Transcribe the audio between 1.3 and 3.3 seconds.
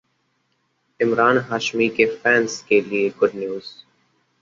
हाशमी के फैन्स के लिए